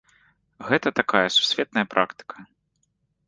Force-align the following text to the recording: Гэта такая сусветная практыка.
Гэта 0.69 0.91
такая 0.99 1.27
сусветная 1.35 1.85
практыка. 1.93 2.37